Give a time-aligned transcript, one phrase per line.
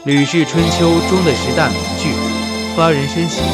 [0.06, 2.08] 《吕氏春秋》中的十大名句，
[2.74, 3.44] 发人深省。《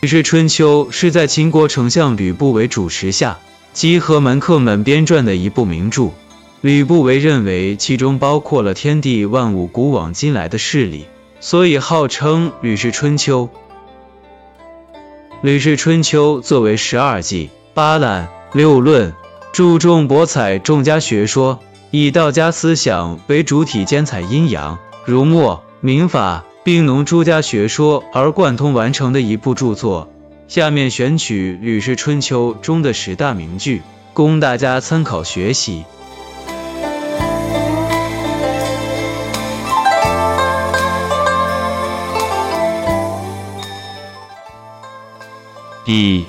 [0.00, 3.40] 吕氏春秋》是在秦国丞相吕不韦主持下，
[3.72, 6.10] 集合门客们编撰的一部名著。
[6.60, 11.06] 吕不韦认为其中包括了天地万物古往今来的事理，
[11.40, 13.48] 所以号称《吕氏春秋》。
[15.42, 19.12] 《吕氏春秋》作为十二纪、八览、六论，
[19.52, 21.58] 注重博采众家学说。
[21.96, 30.10] 以道家思想为主体，兼采阴阳、儒墨、民法、兵农诸家学说而贯通完成的一部著作。
[30.48, 33.80] 下面选取《吕氏春秋》中的十大名句，
[34.12, 35.84] 供大家参考学习。
[45.86, 46.24] 一，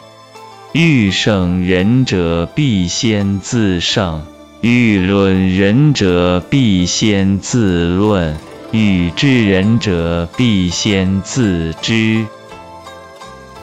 [0.73, 4.34] 欲胜人者，必先自胜。
[4.67, 8.33] 欲论仁者，必先自论；
[8.71, 12.25] 欲知仁者，必先自知。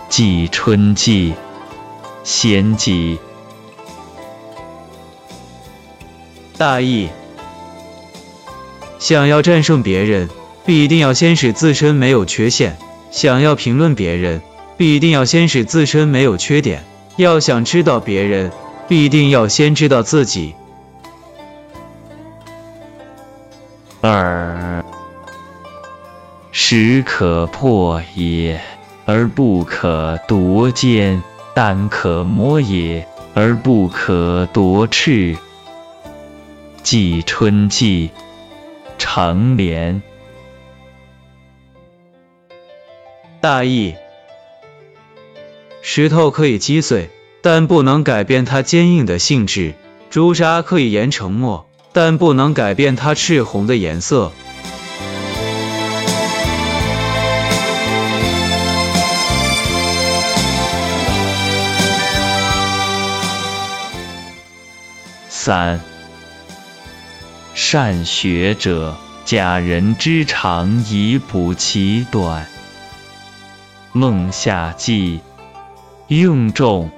[0.08, 1.32] 季春季，
[2.22, 3.18] 先季。
[6.56, 7.08] 大意：
[9.00, 10.28] 想要战胜别人，
[10.64, 12.74] 必定要先使自身没有缺陷；
[13.10, 14.40] 想要评论别人，
[14.76, 16.78] 必定要先使自身没有缺点；
[17.16, 18.52] 要想知道别人，
[18.86, 20.54] 必定要先知道自己。
[24.04, 24.84] 二，
[26.50, 28.60] 石可破也，
[29.04, 31.22] 而不可夺坚；
[31.54, 35.38] 丹可磨也，而不可夺赤。
[36.82, 38.10] 季春季，
[38.98, 40.02] 成连。
[43.40, 43.94] 大意：
[45.80, 47.08] 石头可以击碎，
[47.40, 49.74] 但不能改变它坚硬的性质；
[50.10, 51.68] 朱砂可以研成墨。
[51.92, 54.32] 但不能改变它赤红的颜色。
[65.28, 65.80] 三，
[67.52, 72.46] 善学者，假人之长以补其短。
[73.92, 75.20] 孟夏季，
[76.06, 76.90] 用重。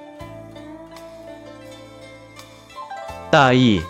[3.30, 3.82] 大意。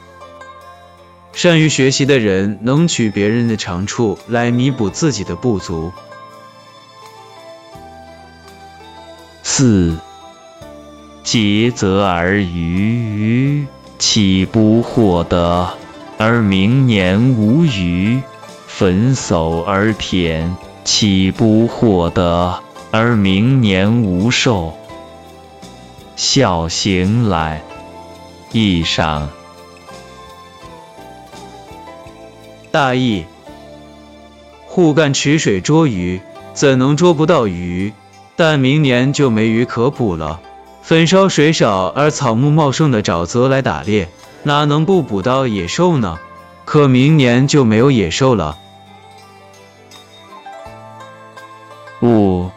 [1.34, 5.92] 善于学习的人能取别人的长处来弥补自己的不足。
[9.42, 9.98] 四，
[11.22, 13.66] 竭泽而渔，渔
[13.98, 15.74] 岂不获得？
[16.18, 18.20] 而明年无鱼；
[18.66, 22.60] 焚叟而田，岂不获得？
[22.90, 24.74] 而明年无寿。
[26.14, 27.62] 孝行来，
[28.52, 29.28] 义上。
[32.74, 33.24] 大意：
[34.66, 36.20] 户干池水捉鱼，
[36.54, 37.92] 怎能捉不到鱼？
[38.34, 40.40] 但明年就没鱼可捕了。
[40.82, 44.08] 焚烧水少而草木茂盛的沼泽来打猎，
[44.42, 46.18] 哪能不捕到野兽呢？
[46.64, 48.58] 可明年就没有野兽了。
[52.02, 52.50] 五，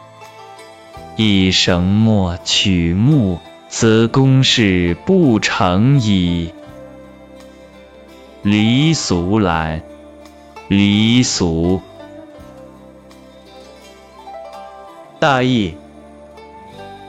[1.14, 6.52] 以绳墨取木，则公事不成矣。
[8.42, 9.82] 离俗来。
[10.68, 11.80] 离俗。
[15.18, 15.74] 大意：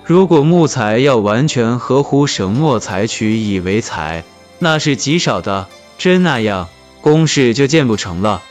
[0.03, 4.24] 如果木材要完全合乎绳墨采取以为材，
[4.58, 5.68] 那是极少的。
[5.97, 6.70] 真那样，
[7.02, 8.42] 公事就建不成了。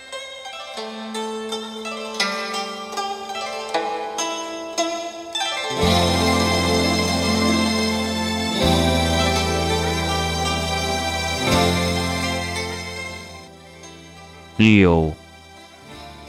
[14.59, 15.13] 六，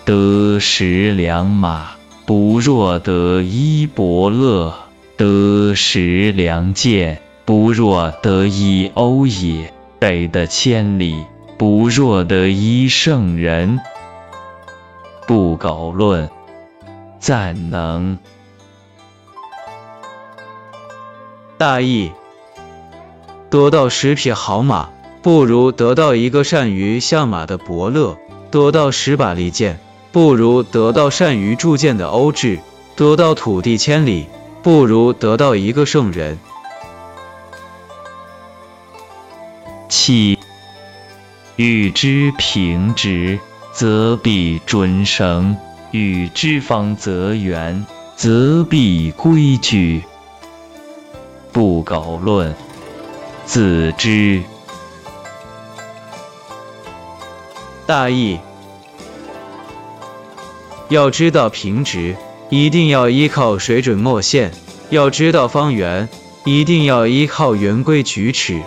[0.05, 1.93] 得十良马，
[2.27, 4.71] 不若得一伯乐；
[5.17, 9.73] 得十良剑，不若得一欧也。
[9.99, 11.25] 得的千里，
[11.57, 13.79] 不若得一圣人。
[15.25, 16.29] 不苟论，
[17.19, 18.19] 赞能。
[21.57, 22.11] 大意：
[23.49, 24.89] 得到十匹好马。
[25.21, 28.17] 不如得到一个善于相马的伯乐；
[28.51, 29.79] 得到十把利剑，
[30.13, 32.59] 不如得到善于铸剑的欧志；
[32.95, 34.27] 得到土地千里，
[34.63, 36.39] 不如得到一个圣人。
[39.89, 40.37] 七，
[41.57, 43.39] 与之平直，
[43.73, 45.55] 则必准绳；
[45.91, 47.85] 与之方则圆，
[48.15, 50.03] 则必规矩。
[51.51, 52.55] 不苟论，
[53.45, 54.41] 自知。
[57.89, 58.37] 大意：
[60.89, 62.15] 要知道平直，
[62.51, 64.51] 一定要依靠水准墨线；
[64.91, 66.07] 要知道方圆，
[66.45, 68.61] 一定要依靠圆规矩尺。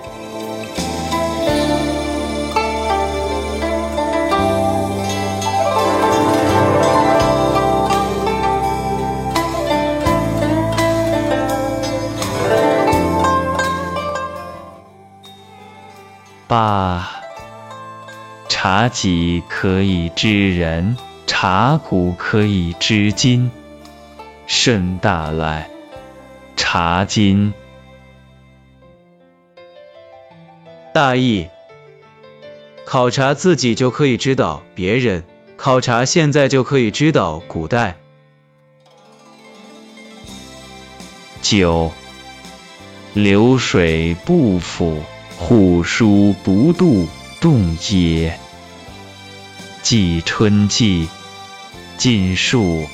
[18.54, 23.50] 茶几可以知人，茶壶可以知今。
[24.46, 25.70] 甚大赖，
[26.54, 27.54] 茶斤。
[30.92, 31.48] 大意：
[32.84, 35.24] 考察自己就可以知道别人，
[35.56, 37.96] 考察现在就可以知道古代。
[41.40, 41.90] 九，
[43.14, 45.00] 流水不腐。
[45.38, 47.08] 户枢不度
[47.42, 48.38] 动也。
[49.82, 51.08] 季春季，
[51.98, 52.86] 尽数。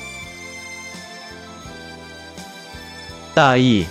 [3.35, 3.85] 大意：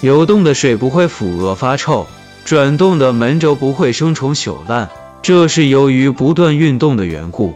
[0.00, 2.08] 流动的水不会腐恶发臭，
[2.44, 4.90] 转动的门轴不会生虫朽烂，
[5.22, 7.54] 这是由于不断运动的缘故。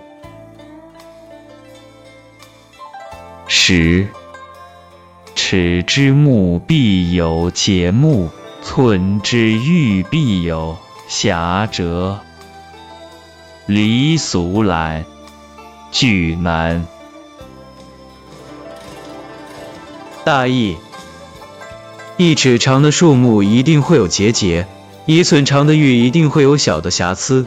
[3.48, 4.06] 十，
[5.34, 8.30] 尺之木必有节目。
[8.62, 10.76] 寸之玉必有
[11.08, 12.18] 狭折，
[13.66, 15.04] 离俗懒，
[15.92, 16.86] 举难。
[20.24, 20.76] 大意：
[22.16, 24.66] 一尺长的树木一定会有结节，
[25.04, 27.46] 一寸长的玉一定会有小的瑕疵。